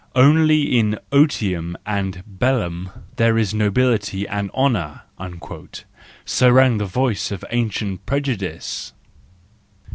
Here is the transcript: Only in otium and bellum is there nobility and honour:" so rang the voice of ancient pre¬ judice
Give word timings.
Only 0.15 0.79
in 0.79 0.97
otium 1.11 1.75
and 1.85 2.23
bellum 2.25 2.89
is 2.95 3.17
there 3.17 3.39
nobility 3.59 4.27
and 4.27 4.49
honour:" 4.49 5.03
so 6.25 6.49
rang 6.49 6.79
the 6.79 6.85
voice 6.87 7.29
of 7.31 7.45
ancient 7.51 8.07
pre¬ 8.07 8.19
judice 8.19 8.93